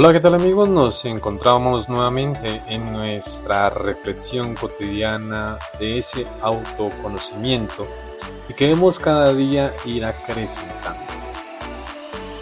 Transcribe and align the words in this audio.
Hola, 0.00 0.12
¿qué 0.12 0.20
tal 0.20 0.34
amigos? 0.34 0.68
Nos 0.68 1.04
encontramos 1.06 1.88
nuevamente 1.88 2.62
en 2.68 2.92
nuestra 2.92 3.68
reflexión 3.68 4.54
cotidiana 4.54 5.58
de 5.80 5.98
ese 5.98 6.24
autoconocimiento 6.40 7.84
y 8.48 8.54
queremos 8.54 9.00
cada 9.00 9.34
día 9.34 9.74
ir 9.84 10.04
acrecentando. 10.04 11.02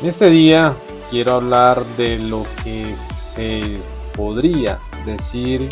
En 0.03 0.07
este 0.07 0.29
día 0.29 0.77
quiero 1.09 1.33
hablar 1.33 1.83
de 1.97 2.19
lo 2.19 2.45
que 2.63 2.95
se 2.95 3.79
podría 4.15 4.79
decir 5.07 5.67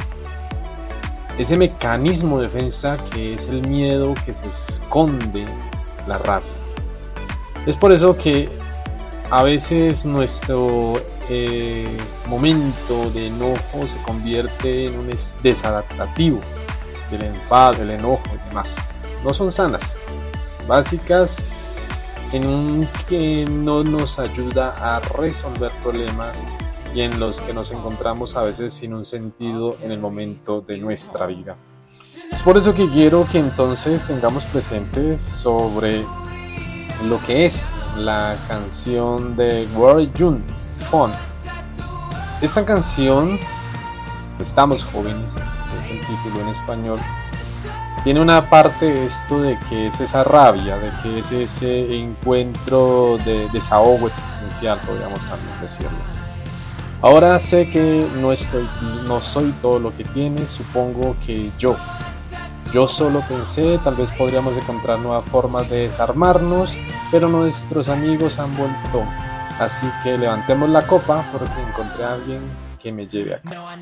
ese 1.36 1.58
mecanismo 1.58 2.38
de 2.38 2.44
defensa 2.44 2.96
que 3.12 3.34
es 3.34 3.46
el 3.48 3.60
miedo 3.68 4.14
que 4.24 4.32
se 4.32 4.48
esconde 4.48 5.44
la 6.08 6.16
rabia. 6.16 6.48
Es 7.66 7.76
por 7.76 7.92
eso 7.92 8.16
que 8.16 8.63
a 9.34 9.42
veces 9.42 10.06
nuestro 10.06 10.92
eh, 11.28 11.88
momento 12.28 13.10
de 13.10 13.26
enojo 13.26 13.84
se 13.84 14.00
convierte 14.02 14.84
en 14.84 15.00
un 15.00 15.10
desadaptativo 15.42 16.38
del 17.10 17.24
enfado, 17.24 17.82
el 17.82 17.90
enojo 17.90 18.22
y 18.32 18.48
demás. 18.48 18.76
No 19.24 19.34
son 19.34 19.50
sanas, 19.50 19.96
básicas 20.68 21.48
en 22.30 22.46
un 22.46 22.88
que 23.08 23.44
no 23.44 23.82
nos 23.82 24.20
ayuda 24.20 24.72
a 24.78 25.00
resolver 25.00 25.72
problemas 25.82 26.46
y 26.94 27.00
en 27.00 27.18
los 27.18 27.40
que 27.40 27.52
nos 27.52 27.72
encontramos 27.72 28.36
a 28.36 28.42
veces 28.42 28.72
sin 28.72 28.94
un 28.94 29.04
sentido 29.04 29.76
en 29.82 29.90
el 29.90 29.98
momento 29.98 30.60
de 30.60 30.78
nuestra 30.78 31.26
vida. 31.26 31.56
Es 32.30 32.40
por 32.40 32.56
eso 32.56 32.72
que 32.72 32.88
quiero 32.88 33.26
que 33.26 33.40
entonces 33.40 34.06
tengamos 34.06 34.44
presentes 34.44 35.20
sobre 35.20 36.04
lo 37.08 37.20
que 37.22 37.44
es 37.44 37.74
la 37.96 38.36
canción 38.48 39.36
de 39.36 39.66
World 39.74 40.12
Jun 40.18 40.44
Fon. 40.78 41.12
Esta 42.40 42.64
canción, 42.64 43.38
Estamos 44.40 44.84
jóvenes, 44.84 45.48
es 45.78 45.90
el 45.90 46.00
título 46.00 46.40
en 46.40 46.48
español, 46.48 47.00
tiene 48.02 48.20
una 48.20 48.50
parte 48.50 49.04
esto 49.04 49.40
de 49.40 49.56
que 49.68 49.86
es 49.86 50.00
esa 50.00 50.24
rabia, 50.24 50.76
de 50.76 50.90
que 51.00 51.20
es 51.20 51.30
ese 51.30 51.96
encuentro 51.96 53.16
de 53.24 53.48
desahogo 53.50 54.08
existencial, 54.08 54.80
podríamos 54.80 55.28
también 55.28 55.60
decirlo. 55.60 55.96
Ahora 57.00 57.38
sé 57.38 57.70
que 57.70 58.08
no, 58.20 58.32
estoy, 58.32 58.68
no 59.06 59.20
soy 59.20 59.54
todo 59.62 59.78
lo 59.78 59.96
que 59.96 60.04
tienes, 60.04 60.50
supongo 60.50 61.16
que 61.24 61.48
yo, 61.58 61.76
yo 62.74 62.88
solo 62.88 63.22
pensé, 63.28 63.78
tal 63.78 63.94
vez 63.94 64.10
podríamos 64.10 64.56
encontrar 64.56 64.98
nuevas 64.98 65.24
formas 65.26 65.70
de 65.70 65.82
desarmarnos, 65.82 66.76
pero 67.12 67.28
nuestros 67.28 67.88
amigos 67.88 68.40
han 68.40 68.52
vuelto. 68.56 69.04
Así 69.60 69.86
que 70.02 70.18
levantemos 70.18 70.68
la 70.68 70.84
copa 70.84 71.24
porque 71.30 71.54
encontré 71.68 72.02
a 72.02 72.14
alguien 72.14 72.40
que 72.80 72.90
me 72.90 73.06
lleve 73.06 73.36
a 73.36 73.40
casa. 73.40 73.78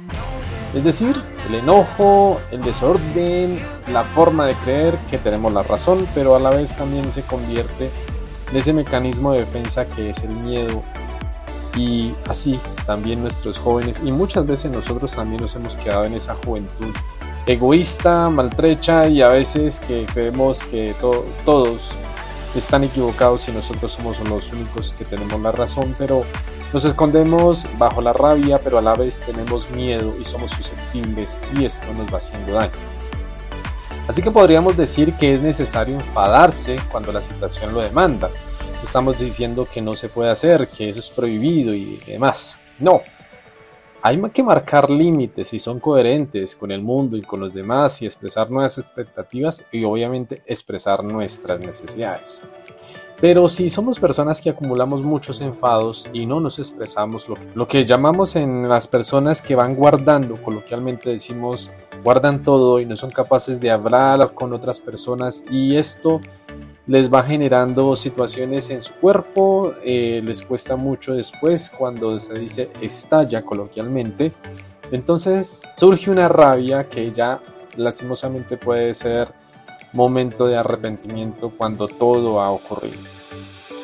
Es 0.75 0.85
decir, 0.85 1.17
el 1.49 1.55
enojo, 1.55 2.39
el 2.51 2.61
desorden, 2.61 3.59
la 3.89 4.05
forma 4.05 4.45
de 4.45 4.55
creer 4.57 4.99
que 5.11 5.17
tenemos 5.17 5.55
la 5.55 5.63
razón, 5.63 6.07
pero 6.15 6.37
a 6.37 6.39
la 6.39 6.51
vez 6.51 6.77
también 6.77 7.11
se 7.11 7.23
convierte 7.23 7.91
en 8.51 8.57
ese 8.59 8.75
mecanismo 8.75 9.33
de 9.33 9.39
defensa 9.39 9.87
que 9.87 10.11
es 10.11 10.23
el 10.23 10.33
miedo. 10.33 10.83
Y 11.75 12.13
así 12.29 12.61
también 12.85 13.23
nuestros 13.23 13.59
jóvenes 13.59 14.03
y 14.05 14.13
muchas 14.13 14.47
veces 14.47 14.71
nosotros 14.71 15.15
también 15.15 15.41
nos 15.41 15.57
hemos 15.57 15.79
quedado 15.79 16.05
en 16.05 16.13
esa 16.13 16.35
juventud 16.35 16.93
egoísta, 17.47 18.29
maltrecha 18.31 19.09
y 19.09 19.23
a 19.23 19.29
veces 19.29 19.81
que 19.81 20.07
creemos 20.07 20.63
que 20.63 20.95
todos 21.45 21.93
están 22.55 22.85
equivocados 22.85 23.49
y 23.49 23.53
nosotros 23.53 23.93
somos 23.93 24.21
los 24.29 24.53
únicos 24.53 24.93
que 24.93 25.05
tenemos 25.05 25.41
la 25.41 25.53
razón, 25.53 25.95
pero 25.99 26.25
nos 26.73 26.85
escondemos 26.85 27.67
bajo 27.79 28.01
la 28.01 28.13
rabia, 28.13 28.61
pero 28.63 28.79
a 28.79 28.83
la 28.83 28.95
vez 28.95 29.21
tenemos 29.21 29.71
miedo 29.71 30.15
y 30.21 30.25
somos 30.25 30.53
susceptibles 30.53 31.41
y 31.59 31.65
esto 31.65 31.87
nos 31.95 32.13
va 32.13 32.19
haciendo 32.19 32.55
daño. 32.55 32.73
Así 34.09 34.21
que 34.21 34.31
podríamos 34.31 34.77
decir 34.77 35.15
que 35.15 35.35
es 35.35 35.43
necesario 35.43 35.95
enfadarse 35.95 36.77
cuando 36.91 37.13
la 37.13 37.23
situación 37.23 37.73
lo 37.73 37.81
demanda. 37.81 38.31
Estamos 38.83 39.19
diciendo 39.19 39.67
que 39.73 39.81
no 39.81 39.95
se 39.95 40.09
puede 40.09 40.31
hacer, 40.31 40.69
que 40.69 40.89
eso 40.89 40.99
es 40.99 41.11
prohibido 41.11 41.73
y 41.73 41.99
demás. 41.99 42.59
No, 42.79 43.01
hay 44.03 44.21
que 44.31 44.43
marcar 44.43 44.91
límites 44.91 45.55
y 45.55 45.61
son 45.61 45.79
coherentes 45.79 46.57
con 46.57 46.73
el 46.73 46.83
mundo 46.83 47.17
y 47.17 47.23
con 47.23 47.39
los 47.39 47.55
demás 47.55 48.03
y 48.03 48.07
expresar 48.07 48.51
nuevas 48.51 48.77
expectativas 48.79 49.65
y 49.71 49.85
obviamente 49.85 50.43
expresar 50.47 51.05
nuestras 51.05 51.61
necesidades. 51.61 52.43
Pero 53.21 53.49
si 53.49 53.71
somos 53.71 54.01
personas 54.01 54.41
que 54.41 54.51
acumulamos 54.51 55.05
muchos 55.05 55.41
enfados 55.41 56.11
y 56.13 56.27
no 56.27 56.41
nos 56.41 56.59
expresamos 56.59 57.29
lo 57.29 57.37
que, 57.37 57.47
lo 57.55 57.69
que 57.69 57.85
llamamos 57.85 58.35
en 58.35 58.69
las 58.69 58.89
personas 58.89 59.41
que 59.41 59.55
van 59.55 59.77
guardando, 59.77 60.43
coloquialmente 60.43 61.11
decimos, 61.11 61.71
guardan 62.03 62.43
todo 62.43 62.81
y 62.81 62.87
no 62.87 62.97
son 62.97 63.13
capaces 63.13 63.61
de 63.61 63.71
hablar 63.71 64.35
con 64.35 64.53
otras 64.53 64.81
personas 64.81 65.45
y 65.53 65.77
esto 65.77 66.21
les 66.87 67.13
va 67.13 67.23
generando 67.23 67.95
situaciones 67.97 68.71
en 68.71 68.83
su 68.83 68.95
cuerpo, 68.95 69.73
eh, 69.85 70.21
les 70.25 70.43
cuesta 70.43 70.77
mucho 70.77 71.15
después 71.15 71.71
cuando 71.71 72.19
se 72.19 72.35
dice 72.39 72.71
estalla 72.81 73.43
coloquialmente. 73.43 74.33
Entonces 74.91 75.63
surge 75.75 76.11
una 76.11 76.29
rabia 76.29 76.89
que 76.89 77.13
ya 77.13 77.41
lastimosamente 77.77 78.57
puede 78.57 78.95
ser 78.95 79.33
momento 79.93 80.47
de 80.47 80.57
arrepentimiento 80.57 81.51
cuando 81.57 81.87
todo 81.89 82.41
ha 82.41 82.51
ocurrido. 82.51 82.99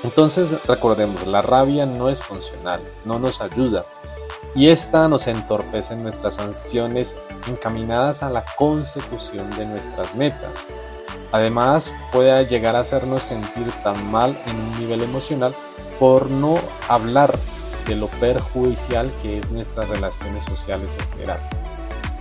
Entonces 0.02 0.56
recordemos, 0.66 1.26
la 1.26 1.42
rabia 1.42 1.86
no 1.86 2.08
es 2.08 2.22
funcional, 2.22 2.80
no 3.04 3.18
nos 3.18 3.40
ayuda 3.40 3.84
y 4.54 4.68
esta 4.68 5.08
nos 5.08 5.26
entorpece 5.26 5.94
en 5.94 6.02
nuestras 6.02 6.38
acciones 6.38 7.16
encaminadas 7.46 8.22
a 8.22 8.30
la 8.30 8.44
consecución 8.56 9.48
de 9.56 9.66
nuestras 9.66 10.14
metas. 10.14 10.68
Además, 11.32 11.98
puede 12.12 12.46
llegar 12.46 12.76
a 12.76 12.80
hacernos 12.80 13.24
sentir 13.24 13.70
tan 13.82 14.10
mal 14.10 14.38
en 14.46 14.56
un 14.56 14.80
nivel 14.80 15.02
emocional 15.02 15.54
por 15.98 16.30
no 16.30 16.56
hablar 16.88 17.36
de 17.86 17.96
lo 17.96 18.08
perjudicial 18.08 19.10
que 19.22 19.38
es 19.38 19.50
nuestras 19.50 19.88
relaciones 19.88 20.44
sociales 20.44 20.96
en 21.00 21.10
general. 21.12 21.38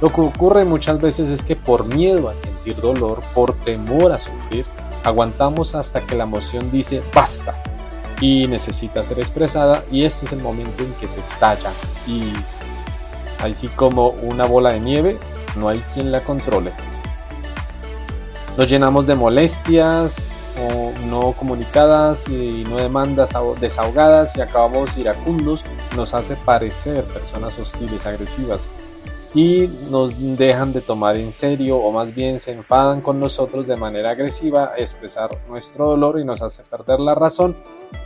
Lo 0.02 0.10
que 0.10 0.22
ocurre 0.22 0.64
muchas 0.64 1.02
veces 1.02 1.30
es 1.30 1.44
que 1.44 1.56
por 1.56 1.86
miedo 1.86 2.30
a 2.30 2.36
sentir 2.36 2.80
dolor, 2.80 3.22
por 3.34 3.54
temor 3.54 4.12
a 4.12 4.20
sufrir, 4.20 4.66
aguantamos 5.04 5.74
hasta 5.74 6.02
que 6.02 6.16
la 6.16 6.26
emoción 6.26 6.70
dice 6.72 7.02
basta 7.14 7.54
y 8.22 8.48
necesita 8.48 9.04
ser 9.04 9.20
expresada 9.20 9.84
y 9.92 10.04
este 10.04 10.26
es 10.26 10.34
el 10.34 10.40
momento 10.40 10.84
en 10.84 10.94
que 10.94 11.10
se 11.10 11.20
estalla 11.20 11.72
y 12.08 12.34
así 13.40 13.68
como 13.70 14.10
una 14.24 14.46
bola 14.46 14.72
de 14.72 14.80
nieve, 14.80 15.20
no 15.56 15.70
hay 15.70 15.80
quien 15.94 16.12
la 16.12 16.24
controle. 16.24 16.72
Nos 18.58 18.68
llenamos 18.68 19.06
de 19.06 19.16
molestias 19.16 20.40
o 20.60 20.92
no 21.06 21.34
comunicadas 21.34 22.28
y 22.28 22.64
no 22.68 22.78
demandas 22.78 23.36
desahogadas 23.62 24.36
y 24.36 24.42
acabamos 24.42 24.98
iracundos. 24.98 25.64
Nos 25.96 26.16
hace 26.16 26.36
parecer 26.38 27.04
personas 27.04 27.60
hostiles, 27.60 28.08
agresivas 28.08 28.68
y 29.36 29.70
nos 29.92 30.16
dejan 30.36 30.74
de 30.74 30.82
tomar 30.82 31.18
en 31.18 31.32
serio 31.32 31.78
o 31.78 31.92
más 31.92 32.16
bien 32.16 32.40
se 32.40 32.52
enfadan 32.54 33.02
con 33.02 33.20
nosotros 33.20 33.68
de 33.68 33.78
manera 33.78 34.10
agresiva 34.10 34.72
expresar 34.76 35.30
nuestro 35.48 35.90
dolor 35.90 36.20
y 36.20 36.26
nos 36.26 36.42
hace 36.42 36.64
perder 36.64 37.00
la 37.00 37.14
razón 37.14 37.56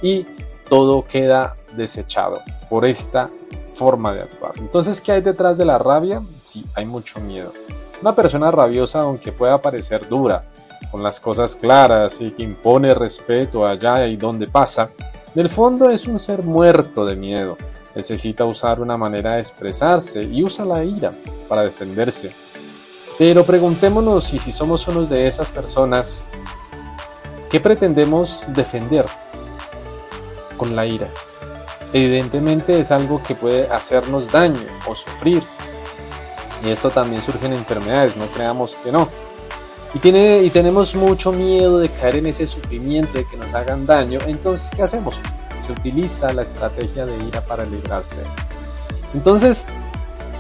y 0.01 0.25
todo 0.68 1.06
queda 1.06 1.56
desechado 1.77 2.42
por 2.69 2.86
esta 2.86 3.30
forma 3.71 4.13
de 4.13 4.24
actuar. 4.24 4.56
Entonces, 4.57 5.00
¿qué 5.00 5.13
hay 5.13 5.21
detrás 5.21 5.57
de 5.57 5.63
la 5.63 5.77
rabia? 5.77 6.21
Sí, 6.44 6.65
hay 6.75 6.86
mucho 6.86 7.21
miedo. 7.21 7.53
Una 8.01 8.15
persona 8.15 8.50
rabiosa, 8.50 9.01
aunque 9.01 9.31
pueda 9.31 9.62
parecer 9.62 10.07
dura, 10.07 10.44
con 10.89 11.03
las 11.03 11.19
cosas 11.19 11.56
claras 11.56 12.19
y 12.19 12.31
que 12.31 12.42
impone 12.42 12.95
respeto 12.95 13.65
allá 13.65 14.07
y 14.07 14.18
donde 14.18 14.48
pasa, 14.48 14.89
en 15.36 15.42
el 15.42 15.50
fondo 15.50 15.89
es 15.89 16.07
un 16.07 16.18
ser 16.18 16.44
muerto 16.44 17.06
de 17.06 17.15
miedo. 17.15 17.57
Necesita 17.94 18.45
usar 18.45 18.81
una 18.81 18.98
manera 18.98 19.33
de 19.33 19.39
expresarse 19.39 20.24
y 20.24 20.44
usa 20.44 20.65
la 20.65 20.83
ira 20.83 21.12
para 21.48 21.63
defenderse. 21.63 22.31
Pero 23.19 23.44
preguntémonos 23.44 24.24
si, 24.24 24.39
si 24.39 24.51
somos 24.51 24.88
unos 24.88 25.09
de 25.09 25.27
esas 25.27 25.51
personas, 25.51 26.25
¿qué 27.51 27.59
pretendemos 27.59 28.48
defender 28.48 29.06
con 30.57 30.75
la 30.75 30.88
ira? 30.88 31.07
Evidentemente 31.94 32.80
es 32.80 32.92
algo 32.92 33.21
que 33.21 33.36
puede 33.36 33.69
hacernos 33.69 34.31
daño 34.31 34.62
o 34.88 34.95
sufrir, 34.95 35.44
y 36.63 36.69
esto 36.69 36.90
también 36.90 37.22
surge 37.22 37.46
en 37.46 37.54
enfermedades, 37.54 38.18
no 38.18 38.25
creamos 38.28 38.75
que 38.75 38.92
no. 38.92 39.10
Y, 39.94 40.00
tiene, 40.00 40.44
y 40.44 40.50
tenemos 40.50 40.96
mucho 40.96 41.31
miedo 41.31 41.80
de 41.80 41.90
caer 41.90 42.18
en 42.18 42.28
ese 42.28 42.48
sufrimiento, 42.48 43.18
de 43.18 43.25
que 43.25 43.36
nos 43.36 43.54
hagan 43.54 43.86
daño. 43.86 44.19
Entonces, 44.25 44.72
¿qué 44.72 44.84
hacemos? 44.84 45.19
Se 45.60 45.74
utiliza 45.74 46.31
la 46.34 46.44
estrategia 46.44 47.06
de 47.06 47.18
ira 47.25 47.42
para 47.42 47.66
librarse. 47.66 48.18
Entonces, 49.13 49.68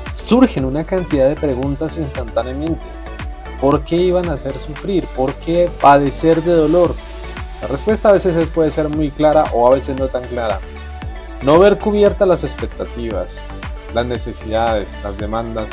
surgen 0.09 0.65
una 0.65 0.83
cantidad 0.83 1.27
de 1.27 1.35
preguntas 1.35 1.97
instantáneamente. 1.97 2.81
¿Por 3.59 3.83
qué 3.83 3.97
iban 3.97 4.29
a 4.29 4.33
hacer 4.33 4.59
sufrir? 4.59 5.05
¿Por 5.07 5.33
qué 5.35 5.69
padecer 5.81 6.41
de 6.43 6.53
dolor? 6.53 6.95
La 7.61 7.67
respuesta 7.67 8.09
a 8.09 8.13
veces 8.13 8.49
puede 8.49 8.71
ser 8.71 8.89
muy 8.89 9.11
clara 9.11 9.45
o 9.53 9.67
a 9.67 9.75
veces 9.75 9.97
no 9.97 10.07
tan 10.07 10.23
clara. 10.23 10.59
No 11.43 11.59
ver 11.59 11.77
cubiertas 11.77 12.27
las 12.27 12.43
expectativas, 12.43 13.43
las 13.93 14.05
necesidades, 14.05 14.97
las 15.03 15.17
demandas, 15.17 15.71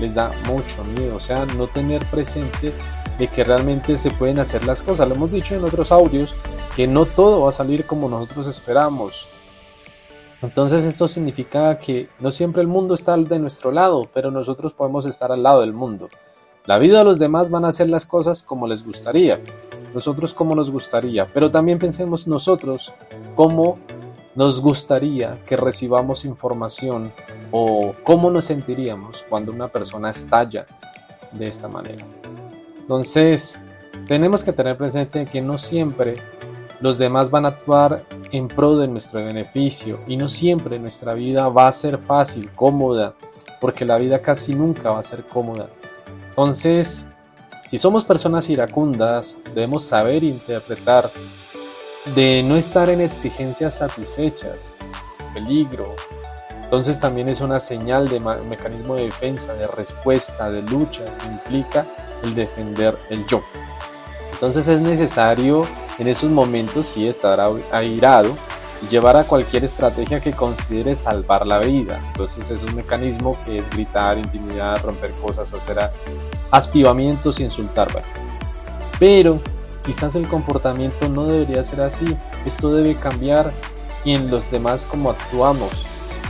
les 0.00 0.14
da 0.14 0.32
mucho 0.46 0.82
miedo. 0.84 1.16
O 1.16 1.20
sea, 1.20 1.44
no 1.44 1.66
tener 1.66 2.04
presente 2.06 2.72
de 3.18 3.28
que 3.28 3.44
realmente 3.44 3.96
se 3.96 4.10
pueden 4.10 4.38
hacer 4.38 4.64
las 4.66 4.82
cosas. 4.82 5.08
Lo 5.08 5.14
hemos 5.14 5.30
dicho 5.30 5.54
en 5.54 5.64
otros 5.64 5.92
audios, 5.92 6.34
que 6.74 6.86
no 6.86 7.04
todo 7.04 7.42
va 7.42 7.50
a 7.50 7.52
salir 7.52 7.84
como 7.84 8.08
nosotros 8.08 8.46
esperamos. 8.46 9.28
Entonces 10.42 10.84
esto 10.84 11.06
significa 11.06 11.78
que 11.78 12.08
no 12.18 12.30
siempre 12.30 12.62
el 12.62 12.68
mundo 12.68 12.94
está 12.94 13.16
de 13.16 13.38
nuestro 13.38 13.72
lado, 13.72 14.08
pero 14.12 14.30
nosotros 14.30 14.72
podemos 14.72 15.04
estar 15.04 15.30
al 15.30 15.42
lado 15.42 15.60
del 15.60 15.74
mundo. 15.74 16.08
La 16.64 16.78
vida 16.78 16.98
de 16.98 17.04
los 17.04 17.18
demás 17.18 17.50
van 17.50 17.64
a 17.64 17.68
hacer 17.68 17.88
las 17.88 18.06
cosas 18.06 18.42
como 18.42 18.66
les 18.66 18.84
gustaría, 18.84 19.40
nosotros 19.92 20.32
como 20.32 20.54
nos 20.54 20.70
gustaría, 20.70 21.26
pero 21.30 21.50
también 21.50 21.78
pensemos 21.78 22.26
nosotros 22.26 22.94
cómo 23.34 23.78
nos 24.34 24.60
gustaría 24.60 25.38
que 25.44 25.56
recibamos 25.56 26.24
información 26.24 27.12
o 27.50 27.94
cómo 28.04 28.30
nos 28.30 28.44
sentiríamos 28.44 29.24
cuando 29.28 29.52
una 29.52 29.68
persona 29.68 30.10
estalla 30.10 30.66
de 31.32 31.48
esta 31.48 31.68
manera. 31.68 32.04
Entonces, 32.78 33.60
tenemos 34.06 34.42
que 34.42 34.52
tener 34.52 34.76
presente 34.76 35.24
que 35.26 35.40
no 35.40 35.58
siempre 35.58 36.16
los 36.80 36.98
demás 36.98 37.30
van 37.30 37.44
a 37.44 37.48
actuar 37.48 38.04
en 38.32 38.48
pro 38.48 38.76
de 38.76 38.88
nuestro 38.88 39.24
beneficio 39.24 40.00
y 40.06 40.16
no 40.16 40.28
siempre 40.28 40.78
nuestra 40.78 41.14
vida 41.14 41.48
va 41.48 41.68
a 41.68 41.72
ser 41.72 41.98
fácil, 41.98 42.52
cómoda, 42.52 43.14
porque 43.60 43.84
la 43.84 43.98
vida 43.98 44.20
casi 44.20 44.54
nunca 44.54 44.90
va 44.90 45.00
a 45.00 45.04
ser 45.04 45.24
cómoda. 45.24 45.68
Entonces, 46.30 47.08
si 47.66 47.78
somos 47.78 48.04
personas 48.04 48.48
iracundas, 48.48 49.36
debemos 49.54 49.84
saber 49.84 50.24
interpretar 50.24 51.10
de 52.06 52.42
no 52.42 52.56
estar 52.56 52.88
en 52.88 53.00
exigencias 53.00 53.78
satisfechas, 53.78 54.74
peligro. 55.34 55.94
Entonces 56.64 57.00
también 57.00 57.28
es 57.28 57.40
una 57.40 57.60
señal 57.60 58.08
de 58.08 58.20
mecanismo 58.20 58.94
de 58.94 59.04
defensa, 59.04 59.54
de 59.54 59.66
respuesta, 59.66 60.50
de 60.50 60.62
lucha, 60.62 61.02
implica 61.26 61.86
el 62.22 62.34
defender 62.34 62.96
el 63.10 63.26
yo. 63.26 63.42
Entonces 64.32 64.68
es 64.68 64.80
necesario 64.80 65.66
en 65.98 66.08
esos 66.08 66.30
momentos 66.30 66.86
sí 66.86 67.06
estar 67.06 67.40
airado 67.72 68.36
y 68.82 68.86
llevar 68.86 69.16
a 69.16 69.24
cualquier 69.24 69.64
estrategia 69.64 70.20
que 70.20 70.32
considere 70.32 70.94
salvar 70.94 71.46
la 71.46 71.58
vida. 71.58 72.00
Entonces 72.06 72.50
es 72.50 72.62
un 72.62 72.74
mecanismo 72.74 73.36
que 73.44 73.58
es 73.58 73.68
gritar, 73.68 74.16
intimidar, 74.16 74.82
romper 74.82 75.10
cosas, 75.12 75.52
hacer 75.52 75.90
aspivamientos 76.50 77.40
insultar. 77.40 77.88
Pero 78.98 79.40
quizás 79.90 80.14
el 80.14 80.28
comportamiento 80.28 81.08
no 81.08 81.24
debería 81.26 81.64
ser 81.64 81.80
así. 81.80 82.16
Esto 82.46 82.72
debe 82.72 82.94
cambiar 82.94 83.52
y 84.04 84.12
en 84.12 84.30
los 84.30 84.48
demás 84.48 84.86
como 84.86 85.10
actuamos. 85.10 85.84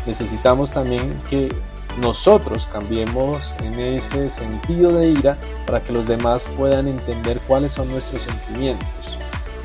Necesitamos 0.07 0.71
también 0.71 1.21
que 1.29 1.55
nosotros 2.01 2.67
cambiemos 2.67 3.55
en 3.63 3.79
ese 3.79 4.31
sentido 4.31 4.93
de 4.93 5.11
ira 5.11 5.37
para 5.67 5.83
que 5.83 5.93
los 5.93 6.09
demás 6.09 6.49
puedan 6.57 6.89
entender 6.89 7.39
cuáles 7.47 7.73
son 7.73 7.91
nuestros 7.91 8.23
sentimientos. 8.23 9.19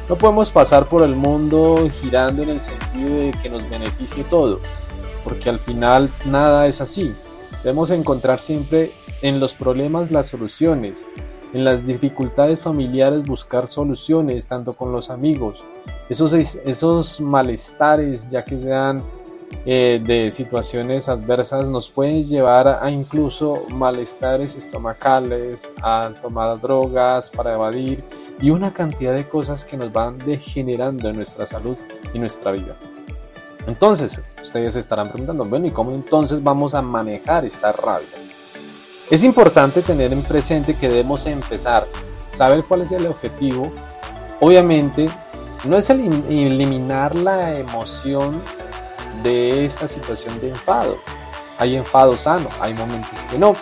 No 0.10 0.18
podemos 0.18 0.52
pasar 0.52 0.88
por 0.88 1.02
el 1.02 1.16
mundo 1.16 1.88
girando 1.90 2.44
en 2.44 2.50
el 2.50 2.62
sentido 2.62 3.16
de 3.18 3.32
que 3.42 3.50
nos 3.50 3.70
beneficie 3.70 4.26
todo, 4.26 4.60
porque 5.24 5.48
al 5.48 5.60
final 5.60 6.10
nada 6.26 6.68
es 6.68 6.82
así. 6.82 7.16
Debemos 7.64 7.92
encontrar 7.92 8.42
siempre 8.42 8.92
en 9.22 9.40
los 9.40 9.54
problemas 9.54 10.12
las 10.12 10.28
soluciones, 10.28 11.08
en 11.56 11.64
las 11.64 11.88
dificultades 11.88 12.60
familiares 12.60 13.24
buscar 13.24 13.70
soluciones, 13.70 14.46
tanto 14.46 14.74
con 14.74 14.92
los 14.92 15.10
amigos, 15.10 15.64
esos, 16.10 16.34
esos 16.34 17.22
malestares, 17.22 18.28
ya 18.28 18.44
que 18.44 18.60
sean 18.60 19.02
eh, 19.66 20.02
de 20.04 20.32
situaciones 20.32 21.08
adversas, 21.08 21.70
nos 21.70 21.90
pueden 21.90 22.22
llevar 22.22 22.68
a, 22.68 22.92
incluso 22.92 23.64
malestares 23.70 24.54
estomacales, 24.56 25.74
a 25.82 26.12
tomar 26.22 26.60
drogas 26.60 27.32
para 27.32 27.54
evadir 27.54 28.04
y 28.42 28.50
una 28.50 28.74
cantidad 28.74 29.14
de 29.14 29.26
cosas 29.26 29.64
que 29.64 29.78
nos 29.78 29.94
van 29.94 30.18
degenerando 30.18 31.08
en 31.08 31.16
nuestra 31.16 31.46
salud 31.46 31.78
y 32.14 32.20
nuestra 32.20 32.52
vida. 32.52 32.76
Entonces, 33.66 34.22
ustedes 34.42 34.76
estarán 34.76 35.08
preguntando, 35.08 35.46
bueno, 35.46 35.68
¿y 35.68 35.72
cómo 35.72 35.94
entonces 35.94 36.44
vamos 36.44 36.74
a 36.74 36.82
manejar 36.82 37.46
estas 37.46 37.78
rabias? 37.78 38.28
Es 39.12 39.24
importante 39.24 39.84
tener 39.84 40.12
en 40.14 40.24
presente 40.24 40.76
que 40.76 40.90
debemos 40.90 41.28
empezar, 41.28 41.88
saber 42.32 42.64
cuál 42.64 42.82
es 42.82 42.92
el 42.92 43.06
objetivo. 43.06 43.72
Obviamente, 44.40 45.08
no 45.64 45.78
es 45.78 45.92
eliminar 45.92 47.16
la 47.16 47.56
emoción 47.60 48.42
de 49.22 49.64
esta 49.64 49.88
situación 49.88 50.40
de 50.42 50.50
enfado. 50.50 50.98
Hay 51.60 51.76
enfado 51.76 52.18
sano, 52.18 52.50
hay 52.60 52.74
momentos 52.74 53.22
que 53.30 53.38
no. 53.38 53.56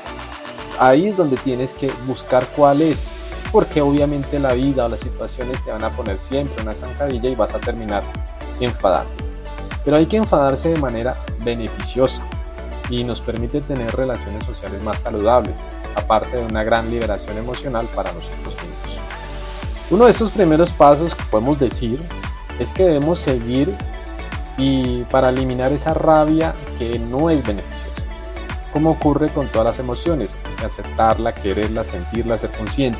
Ahí 0.79 1.07
es 1.07 1.17
donde 1.17 1.35
tienes 1.35 1.73
que 1.73 1.91
buscar 2.07 2.47
cuál 2.55 2.81
es, 2.81 3.13
porque 3.51 3.81
obviamente 3.81 4.39
la 4.39 4.53
vida 4.53 4.85
o 4.85 4.89
las 4.89 5.01
situaciones 5.01 5.61
te 5.65 5.71
van 5.71 5.83
a 5.83 5.89
poner 5.89 6.19
siempre 6.19 6.63
una 6.63 6.73
zancadilla 6.73 7.29
y 7.29 7.35
vas 7.35 7.53
a 7.53 7.59
terminar 7.59 8.01
enfadado. 8.61 9.09
Pero 9.83 9.97
hay 9.97 10.05
que 10.05 10.15
enfadarse 10.15 10.69
de 10.69 10.79
manera 10.79 11.17
beneficiosa 11.43 12.25
y 12.89 13.03
nos 13.03 13.21
permite 13.21 13.61
tener 13.61 13.95
relaciones 13.95 14.45
sociales 14.45 14.83
más 14.83 15.01
saludables, 15.01 15.63
aparte 15.95 16.37
de 16.37 16.45
una 16.45 16.63
gran 16.63 16.89
liberación 16.89 17.37
emocional 17.37 17.87
para 17.95 18.11
nosotros 18.11 18.55
mismos. 18.55 18.99
Uno 19.89 20.05
de 20.05 20.11
estos 20.11 20.31
primeros 20.31 20.71
pasos 20.71 21.15
que 21.15 21.23
podemos 21.25 21.59
decir 21.59 22.01
es 22.59 22.73
que 22.73 22.83
debemos 22.83 23.19
seguir 23.19 23.75
y 24.57 25.03
para 25.05 25.29
eliminar 25.29 25.71
esa 25.71 25.93
rabia 25.93 26.53
que 26.77 26.99
no 26.99 27.29
es 27.29 27.45
beneficiosa. 27.45 28.05
Como 28.71 28.91
ocurre 28.91 29.29
con 29.29 29.47
todas 29.47 29.65
las 29.65 29.79
emociones, 29.79 30.37
aceptarla, 30.63 31.33
quererla, 31.33 31.83
sentirla, 31.83 32.37
ser 32.37 32.51
consciente. 32.51 32.99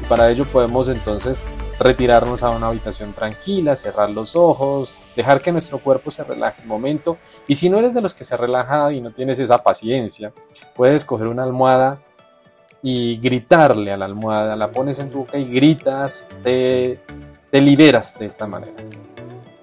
Y 0.00 0.06
para 0.06 0.30
ello 0.30 0.44
podemos 0.44 0.88
entonces 0.88 1.44
retirarnos 1.78 2.42
a 2.42 2.50
una 2.50 2.68
habitación 2.68 3.12
tranquila, 3.12 3.76
cerrar 3.76 4.10
los 4.10 4.34
ojos, 4.36 4.98
dejar 5.14 5.40
que 5.40 5.52
nuestro 5.52 5.78
cuerpo 5.78 6.10
se 6.10 6.24
relaje 6.24 6.62
un 6.62 6.68
momento. 6.68 7.18
Y 7.46 7.54
si 7.54 7.70
no 7.70 7.78
eres 7.78 7.94
de 7.94 8.00
los 8.00 8.14
que 8.14 8.24
se 8.24 8.36
relaja 8.36 8.92
y 8.92 9.00
no 9.00 9.12
tienes 9.12 9.38
esa 9.38 9.62
paciencia, 9.62 10.32
puedes 10.74 11.04
coger 11.04 11.28
una 11.28 11.44
almohada 11.44 12.00
y 12.82 13.18
gritarle 13.18 13.92
a 13.92 13.96
la 13.96 14.04
almohada, 14.04 14.56
la 14.56 14.70
pones 14.70 14.98
en 14.98 15.10
tu 15.10 15.18
boca 15.18 15.38
y 15.38 15.44
gritas, 15.44 16.28
te, 16.42 17.00
te 17.50 17.60
liberas 17.60 18.18
de 18.18 18.26
esta 18.26 18.46
manera. 18.46 18.82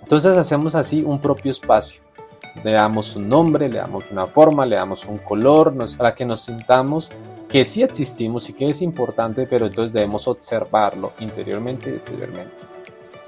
Entonces 0.01 0.37
hacemos 0.37 0.75
así 0.75 1.03
un 1.03 1.19
propio 1.19 1.51
espacio. 1.51 2.03
Le 2.63 2.71
damos 2.71 3.15
un 3.15 3.27
nombre, 3.27 3.67
le 3.69 3.79
damos 3.79 4.11
una 4.11 4.27
forma, 4.27 4.65
le 4.65 4.75
damos 4.75 5.05
un 5.05 5.17
color, 5.17 5.73
para 5.97 6.15
que 6.15 6.25
nos 6.25 6.41
sintamos 6.41 7.11
que 7.49 7.63
sí 7.65 7.83
existimos 7.83 8.49
y 8.49 8.53
que 8.53 8.69
es 8.69 8.81
importante, 8.81 9.47
pero 9.47 9.67
entonces 9.67 9.93
debemos 9.93 10.27
observarlo 10.27 11.13
interiormente 11.19 11.89
y 11.89 11.93
exteriormente. 11.93 12.53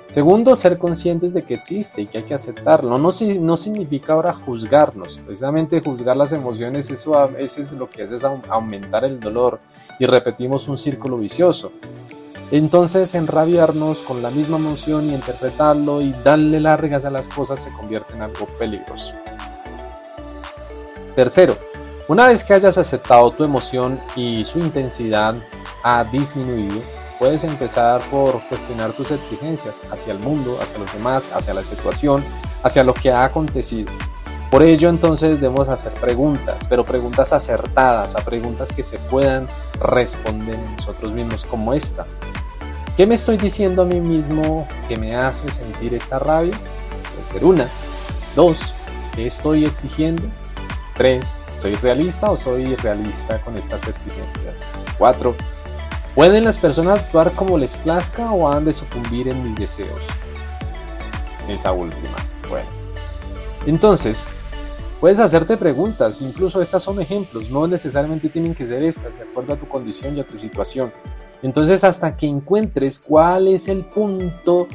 Segundo, 0.10 0.56
ser 0.56 0.78
conscientes 0.78 1.34
de 1.34 1.44
que 1.44 1.56
existe 1.56 2.02
y 2.02 2.08
que 2.08 2.20
hay 2.20 2.24
que 2.24 2.34
aceptarlo. 2.34 2.98
No, 2.98 3.10
no 3.40 3.58
significa 3.58 4.14
ahora 4.14 4.34
juzgarnos. 4.34 5.20
Precisamente 5.20 5.82
juzgar 5.82 6.16
las 6.16 6.32
emociones, 6.32 6.90
eso 6.90 7.18
a 7.18 7.28
veces 7.28 7.74
lo 7.74 7.90
que 7.90 8.04
hace 8.04 8.16
es 8.16 8.24
aumentar 8.24 9.04
el 9.04 9.20
dolor 9.20 9.60
y 10.00 10.06
repetimos 10.06 10.70
un 10.70 10.78
círculo 10.78 11.18
vicioso. 11.18 11.74
Entonces 12.52 13.14
enrabiarnos 13.16 14.04
con 14.04 14.24
la 14.24 14.32
misma 14.32 14.56
emoción 14.56 15.10
y 15.10 15.14
interpretarlo 15.14 16.02
y 16.02 16.14
darle 16.24 16.62
largas 16.62 17.04
a 17.04 17.12
las 17.12 17.28
cosas 17.28 17.62
se 17.62 17.72
convierte 17.74 18.14
en 18.14 18.22
algo 18.22 18.48
peligroso. 18.58 19.14
Tercero, 21.14 21.58
una 22.08 22.28
vez 22.28 22.44
que 22.44 22.54
hayas 22.54 22.78
aceptado 22.78 23.32
tu 23.32 23.44
emoción 23.44 24.00
y 24.16 24.46
su 24.46 24.60
intensidad 24.60 25.36
ha 25.84 26.04
disminuido, 26.06 26.82
puedes 27.20 27.44
empezar 27.44 28.02
por 28.10 28.42
cuestionar 28.48 28.94
tus 28.94 29.12
exigencias 29.12 29.82
hacia 29.92 30.14
el 30.14 30.20
mundo, 30.20 30.58
hacia 30.62 30.78
los 30.80 30.94
demás, 30.94 31.30
hacia 31.34 31.54
la 31.54 31.64
situación, 31.64 32.24
hacia 32.64 32.84
lo 32.84 32.94
que 32.94 33.12
ha 33.12 33.26
acontecido. 33.26 33.92
Por 34.50 34.64
ello 34.64 34.88
entonces 34.88 35.42
debemos 35.42 35.68
hacer 35.68 35.92
preguntas, 35.94 36.68
pero 36.70 36.86
preguntas 36.86 37.34
acertadas, 37.34 38.16
a 38.16 38.24
preguntas 38.24 38.72
que 38.72 38.84
se 38.84 38.98
puedan 38.98 39.46
responder 39.80 40.58
nosotros 40.78 41.12
mismos 41.12 41.44
como 41.44 41.74
esta. 41.74 42.06
¿Qué 42.96 43.06
me 43.06 43.16
estoy 43.16 43.36
diciendo 43.38 43.82
a 43.82 43.86
mí 43.86 44.00
mismo 44.00 44.66
que 44.88 44.96
me 44.96 45.16
hace 45.16 45.52
sentir 45.52 45.94
esta 45.94 46.20
rabia? 46.20 46.58
Puede 47.12 47.26
ser 47.26 47.44
una. 47.44 47.68
Dos, 48.34 48.74
¿qué 49.14 49.26
estoy 49.26 49.66
exigiendo? 49.66 50.24
Tres, 50.96 51.38
¿soy 51.58 51.76
realista 51.76 52.32
o 52.32 52.38
soy 52.38 52.64
irrealista 52.64 53.42
con 53.42 53.58
estas 53.58 53.88
exigencias? 53.88 54.66
Cuatro, 54.98 55.36
¿pueden 56.16 56.44
las 56.44 56.58
personas 56.58 57.00
actuar 57.00 57.32
como 57.34 57.58
les 57.58 57.78
plazca 57.78 58.32
o 58.32 58.50
han 58.52 58.66
de 58.66 58.74
sucumbir 58.74 59.28
en 59.28 59.44
mis 59.44 59.56
deseos? 59.56 60.02
Esa 61.48 61.72
última. 61.72 62.16
Bueno. 62.50 62.68
Entonces, 63.66 64.28
puedes 65.00 65.20
hacerte 65.20 65.58
preguntas, 65.58 66.22
incluso 66.22 66.62
estas 66.62 66.84
son 66.84 67.02
ejemplos, 67.02 67.50
no 67.50 67.68
necesariamente 67.68 68.30
tienen 68.30 68.54
que 68.54 68.66
ser 68.66 68.84
estas, 68.84 69.14
de 69.16 69.24
acuerdo 69.24 69.54
a 69.54 69.58
tu 69.58 69.68
condición 69.68 70.18
y 70.18 70.22
a 70.22 70.28
tu 70.28 70.38
situación. 70.38 70.92
Entonces 71.44 71.84
hasta 71.84 72.16
que 72.16 72.26
encuentres 72.26 72.98
cuál 73.00 73.48
es 73.48 73.68
el 73.68 73.86
punto 73.86 74.68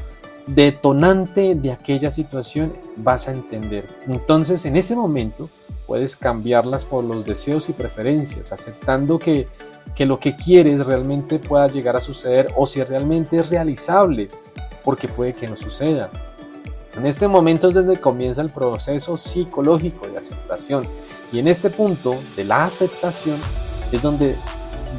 detonante 0.46 1.54
de 1.54 1.72
aquella 1.72 2.10
situación 2.10 2.72
vas 2.98 3.28
a 3.28 3.32
entender. 3.32 3.84
Entonces 4.06 4.64
en 4.64 4.76
ese 4.76 4.94
momento 4.94 5.48
puedes 5.92 6.16
cambiarlas 6.16 6.86
por 6.86 7.04
los 7.04 7.22
deseos 7.22 7.68
y 7.68 7.74
preferencias, 7.74 8.50
aceptando 8.50 9.18
que, 9.18 9.46
que 9.94 10.06
lo 10.06 10.18
que 10.18 10.34
quieres 10.34 10.86
realmente 10.86 11.38
pueda 11.38 11.68
llegar 11.68 11.96
a 11.96 12.00
suceder 12.00 12.48
o 12.56 12.66
si 12.66 12.82
realmente 12.82 13.36
es 13.36 13.50
realizable, 13.50 14.30
porque 14.82 15.06
puede 15.06 15.34
que 15.34 15.46
no 15.46 15.54
suceda. 15.54 16.10
En 16.96 17.04
este 17.04 17.28
momento 17.28 17.68
es 17.68 17.74
donde 17.74 18.00
comienza 18.00 18.40
el 18.40 18.48
proceso 18.48 19.18
psicológico 19.18 20.08
de 20.08 20.16
aceptación 20.16 20.86
y 21.30 21.40
en 21.40 21.48
este 21.48 21.68
punto 21.68 22.16
de 22.36 22.44
la 22.44 22.64
aceptación 22.64 23.36
es 23.92 24.00
donde 24.00 24.38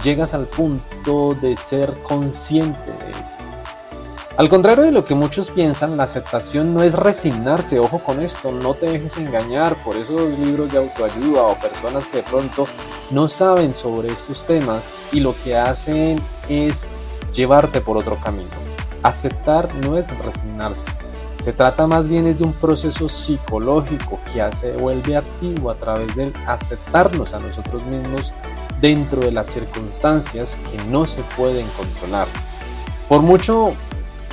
llegas 0.04 0.36
al 0.36 0.46
punto 0.46 1.36
de 1.42 1.56
ser 1.56 1.92
consciente 2.04 2.92
de 2.92 3.20
esto. 3.20 3.53
Al 4.36 4.50
contrario 4.50 4.84
de 4.84 4.92
lo 4.92 5.06
que 5.06 5.14
muchos 5.14 5.52
piensan, 5.52 5.96
la 5.96 6.06
aceptación 6.06 6.74
no 6.74 6.82
es 6.82 6.96
resignarse, 6.96 7.78
ojo 7.78 8.00
con 8.00 8.20
esto, 8.20 8.52
no 8.52 8.74
te 8.74 8.88
dejes 8.88 9.18
engañar 9.18 9.76
por 9.84 9.96
esos 9.96 10.40
libros 10.40 10.72
de 10.72 10.80
autoayuda 10.80 11.44
o 11.44 11.60
personas 11.60 12.08
que 12.08 12.18
de 12.18 12.24
pronto 12.24 12.68
no 13.12 13.28
saben 13.28 13.76
sobre 13.76 14.12
estos 14.12 14.44
temas 14.44 14.90
y 15.12 15.20
lo 15.20 15.36
que 15.44 15.56
hacen 15.56 16.20
es 16.50 16.88
llevarte 17.32 17.80
por 17.80 17.96
otro 17.96 18.16
camino. 18.16 18.50
Aceptar 19.04 19.72
no 19.76 19.98
es 20.00 20.18
resignarse, 20.18 20.92
se 21.40 21.54
trata 21.54 21.86
más 21.86 22.10
bien 22.10 22.26
es 22.26 22.40
de 22.40 22.46
un 22.46 22.54
proceso 22.54 23.10
psicológico 23.10 24.20
que 24.32 24.44
se 24.56 24.72
vuelve 24.78 25.16
activo 25.16 25.70
a 25.70 25.76
través 25.76 26.16
de 26.16 26.34
aceptarnos 26.48 27.36
a 27.36 27.40
nosotros 27.40 27.84
mismos 27.86 28.34
dentro 28.82 29.22
de 29.22 29.32
las 29.32 29.50
circunstancias 29.50 30.58
que 30.72 30.84
no 30.86 31.06
se 31.06 31.22
pueden 31.38 31.68
controlar. 31.78 32.28
Por 33.08 33.22
mucho 33.22 33.74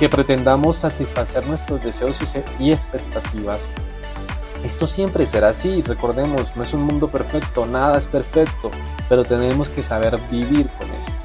que 0.01 0.09
pretendamos 0.09 0.77
satisfacer 0.77 1.45
nuestros 1.45 1.83
deseos 1.83 2.19
y 2.57 2.71
expectativas, 2.71 3.71
esto 4.63 4.87
siempre 4.87 5.27
será 5.27 5.49
así, 5.49 5.83
recordemos, 5.83 6.55
no 6.55 6.63
es 6.63 6.73
un 6.73 6.85
mundo 6.85 7.07
perfecto, 7.07 7.67
nada 7.67 7.99
es 7.99 8.07
perfecto, 8.07 8.71
pero 9.07 9.21
tenemos 9.21 9.69
que 9.69 9.83
saber 9.83 10.17
vivir 10.31 10.67
con 10.79 10.89
esto. 10.97 11.21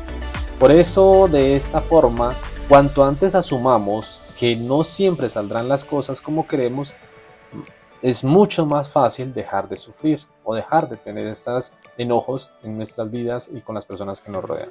Por 0.58 0.70
eso, 0.70 1.26
de 1.26 1.56
esta 1.56 1.80
forma, 1.80 2.34
cuanto 2.68 3.02
antes 3.02 3.34
asumamos 3.34 4.20
que 4.38 4.56
no 4.56 4.84
siempre 4.84 5.30
saldrán 5.30 5.70
las 5.70 5.82
cosas 5.82 6.20
como 6.20 6.46
queremos, 6.46 6.94
es 8.02 8.24
mucho 8.24 8.66
más 8.66 8.90
fácil 8.90 9.32
dejar 9.32 9.70
de 9.70 9.78
sufrir 9.78 10.20
o 10.44 10.54
dejar 10.54 10.86
de 10.90 10.98
tener 10.98 11.26
estos 11.28 11.72
enojos 11.96 12.52
en 12.62 12.76
nuestras 12.76 13.10
vidas 13.10 13.50
y 13.50 13.62
con 13.62 13.74
las 13.74 13.86
personas 13.86 14.20
que 14.20 14.30
nos 14.30 14.44
rodean. 14.44 14.68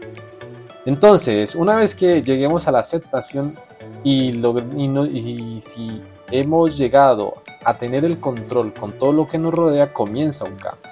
Entonces, 0.85 1.55
una 1.55 1.75
vez 1.75 1.95
que 1.95 2.21
lleguemos 2.21 2.67
a 2.67 2.71
la 2.71 2.79
aceptación 2.79 3.57
y, 4.03 4.29
y, 4.29 5.61
si 5.61 6.01
hemos 6.31 6.77
llegado 6.77 7.33
a 7.63 7.73
tener 7.75 8.05
el 8.05 8.19
control 8.19 8.73
con 8.73 8.97
todo 8.99 9.11
lo 9.13 9.27
que 9.27 9.37
nos 9.37 9.53
rodea, 9.53 9.93
comienza 9.93 10.45
un 10.45 10.55
cambio 10.55 10.91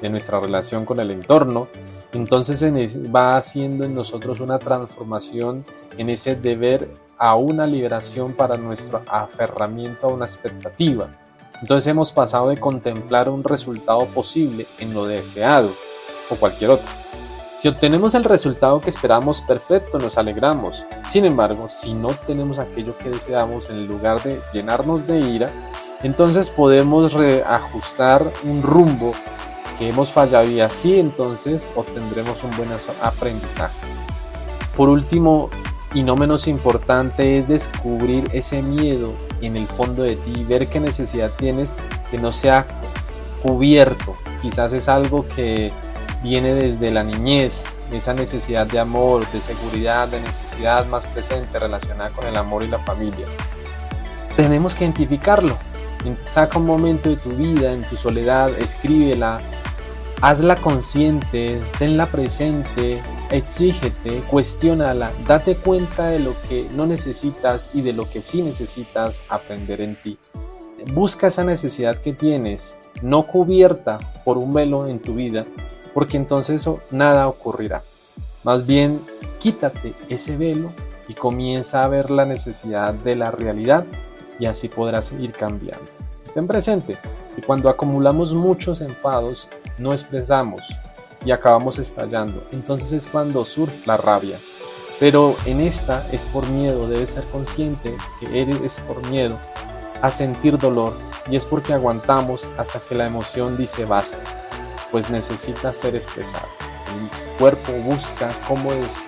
de 0.00 0.10
nuestra 0.10 0.40
relación 0.40 0.84
con 0.84 1.00
el 1.00 1.10
entorno. 1.10 1.68
Entonces 2.12 2.62
va 3.14 3.36
haciendo 3.36 3.84
en 3.84 3.94
nosotros 3.94 4.40
una 4.40 4.58
transformación 4.58 5.64
en 5.96 6.10
ese 6.10 6.36
deber 6.36 6.88
a 7.18 7.36
una 7.36 7.66
liberación 7.66 8.34
para 8.34 8.56
nuestro 8.56 9.02
aferramiento 9.06 10.06
a 10.06 10.10
una 10.10 10.24
expectativa 10.24 11.08
entonces 11.62 11.86
hemos 11.86 12.12
pasado 12.12 12.48
de 12.48 12.58
contemplar 12.58 13.28
un 13.28 13.42
resultado 13.42 14.06
posible 14.08 14.66
en 14.78 14.92
lo 14.92 15.06
deseado 15.06 15.72
o 16.28 16.36
cualquier 16.36 16.70
otro. 16.70 16.90
Si 17.56 17.68
obtenemos 17.68 18.14
el 18.14 18.24
resultado 18.24 18.82
que 18.82 18.90
esperamos, 18.90 19.40
perfecto, 19.40 19.98
nos 19.98 20.18
alegramos. 20.18 20.84
Sin 21.06 21.24
embargo, 21.24 21.68
si 21.68 21.94
no 21.94 22.08
obtenemos 22.08 22.58
aquello 22.58 22.98
que 22.98 23.08
deseamos 23.08 23.70
en 23.70 23.86
lugar 23.86 24.22
de 24.22 24.42
llenarnos 24.52 25.06
de 25.06 25.20
ira, 25.20 25.50
entonces 26.02 26.50
podemos 26.50 27.14
reajustar 27.14 28.30
un 28.44 28.62
rumbo 28.62 29.12
que 29.78 29.88
hemos 29.88 30.10
fallado 30.10 30.46
y 30.50 30.60
así 30.60 31.00
entonces 31.00 31.70
obtendremos 31.74 32.44
un 32.44 32.54
buen 32.58 32.68
aprendizaje. 33.00 33.74
Por 34.76 34.90
último, 34.90 35.48
y 35.94 36.02
no 36.02 36.14
menos 36.14 36.48
importante, 36.48 37.38
es 37.38 37.48
descubrir 37.48 38.28
ese 38.34 38.60
miedo 38.60 39.14
en 39.40 39.56
el 39.56 39.66
fondo 39.66 40.02
de 40.02 40.16
ti, 40.16 40.44
ver 40.44 40.68
qué 40.68 40.78
necesidad 40.78 41.30
tienes 41.38 41.72
que 42.10 42.18
no 42.18 42.32
sea 42.32 42.66
cubierto. 43.42 44.14
Quizás 44.42 44.74
es 44.74 44.90
algo 44.90 45.26
que 45.34 45.72
viene 46.22 46.54
desde 46.54 46.90
la 46.90 47.02
niñez, 47.02 47.76
esa 47.92 48.14
necesidad 48.14 48.66
de 48.66 48.78
amor, 48.78 49.26
de 49.30 49.40
seguridad, 49.40 50.08
de 50.08 50.20
necesidad 50.20 50.86
más 50.86 51.06
presente 51.06 51.58
relacionada 51.58 52.10
con 52.10 52.26
el 52.26 52.36
amor 52.36 52.62
y 52.62 52.68
la 52.68 52.78
familia. 52.78 53.26
Tenemos 54.36 54.74
que 54.74 54.84
identificarlo. 54.84 55.56
Saca 56.22 56.58
un 56.58 56.66
momento 56.66 57.08
de 57.08 57.16
tu 57.16 57.30
vida, 57.30 57.72
en 57.72 57.82
tu 57.82 57.96
soledad, 57.96 58.50
escríbela, 58.60 59.38
hazla 60.20 60.56
consciente, 60.56 61.60
tenla 61.78 62.06
presente, 62.06 63.02
exígete, 63.30 64.20
cuestiónala, 64.30 65.12
date 65.26 65.56
cuenta 65.56 66.08
de 66.08 66.20
lo 66.20 66.34
que 66.48 66.66
no 66.74 66.86
necesitas 66.86 67.70
y 67.74 67.80
de 67.82 67.92
lo 67.92 68.08
que 68.08 68.22
sí 68.22 68.42
necesitas 68.42 69.22
aprender 69.28 69.80
en 69.80 70.00
ti. 70.00 70.18
Busca 70.92 71.26
esa 71.26 71.42
necesidad 71.42 72.00
que 72.00 72.12
tienes, 72.12 72.76
no 73.02 73.26
cubierta 73.26 73.98
por 74.24 74.38
un 74.38 74.54
velo 74.54 74.86
en 74.86 75.00
tu 75.00 75.14
vida, 75.14 75.44
porque 75.96 76.18
entonces 76.18 76.60
eso, 76.60 76.80
nada 76.90 77.26
ocurrirá. 77.26 77.82
Más 78.44 78.66
bien, 78.66 79.00
quítate 79.38 79.94
ese 80.10 80.36
velo 80.36 80.70
y 81.08 81.14
comienza 81.14 81.84
a 81.84 81.88
ver 81.88 82.10
la 82.10 82.26
necesidad 82.26 82.92
de 82.92 83.16
la 83.16 83.30
realidad 83.30 83.86
y 84.38 84.44
así 84.44 84.68
podrás 84.68 85.12
ir 85.12 85.32
cambiando. 85.32 85.86
Ten 86.34 86.46
presente 86.46 86.98
que 87.34 87.40
cuando 87.40 87.70
acumulamos 87.70 88.34
muchos 88.34 88.82
enfados, 88.82 89.48
no 89.78 89.92
expresamos, 89.92 90.76
y 91.24 91.30
acabamos 91.30 91.78
estallando. 91.78 92.46
Entonces 92.52 92.92
es 92.92 93.06
cuando 93.06 93.46
surge 93.46 93.80
la 93.86 93.96
rabia. 93.96 94.38
Pero 95.00 95.34
en 95.46 95.62
esta 95.62 96.06
es 96.12 96.26
por 96.26 96.46
miedo, 96.50 96.88
debes 96.88 97.08
ser 97.08 97.24
consciente 97.28 97.96
que 98.20 98.42
eres 98.42 98.82
por 98.82 99.06
miedo 99.08 99.38
a 100.02 100.10
sentir 100.10 100.58
dolor 100.58 100.92
y 101.30 101.36
es 101.36 101.46
porque 101.46 101.72
aguantamos 101.72 102.50
hasta 102.58 102.80
que 102.80 102.94
la 102.94 103.06
emoción 103.06 103.56
dice 103.56 103.86
basta, 103.86 104.46
pues 104.96 105.10
necesita 105.10 105.74
ser 105.74 105.94
expresado. 105.94 106.46
El 106.88 107.36
cuerpo 107.38 107.70
busca 107.84 108.30
cómo 108.48 108.72
es 108.72 109.04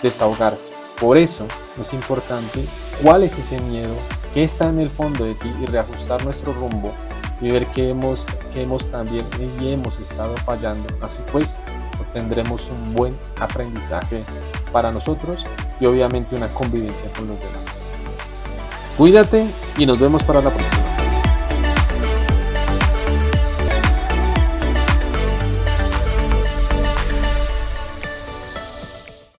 desahogarse. 0.00 0.72
Por 1.00 1.18
eso 1.18 1.48
es 1.80 1.92
importante 1.92 2.64
cuál 3.02 3.24
es 3.24 3.36
ese 3.38 3.60
miedo 3.60 3.92
que 4.32 4.44
está 4.44 4.68
en 4.68 4.78
el 4.78 4.88
fondo 4.88 5.24
de 5.24 5.34
ti 5.34 5.52
y 5.60 5.66
reajustar 5.66 6.24
nuestro 6.24 6.52
rumbo 6.52 6.92
y 7.40 7.50
ver 7.50 7.66
que 7.66 7.90
hemos, 7.90 8.28
que 8.54 8.62
hemos 8.62 8.86
también 8.88 9.26
y 9.60 9.72
hemos 9.72 9.98
estado 9.98 10.36
fallando. 10.36 10.86
Así 11.00 11.20
pues, 11.32 11.58
obtendremos 12.00 12.70
un 12.70 12.94
buen 12.94 13.18
aprendizaje 13.40 14.22
para 14.70 14.92
nosotros 14.92 15.44
y 15.80 15.86
obviamente 15.86 16.36
una 16.36 16.50
convivencia 16.50 17.12
con 17.14 17.26
los 17.26 17.40
demás. 17.40 17.96
Cuídate 18.96 19.44
y 19.76 19.86
nos 19.86 19.98
vemos 19.98 20.22
para 20.22 20.40
la 20.40 20.50
próxima. 20.50 20.91